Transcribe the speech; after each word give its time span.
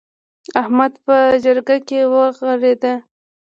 احمد 0.61 0.93
په 1.05 1.15
جرګه 1.43 1.77
کې 1.87 1.99
وغورېد. 2.13 2.83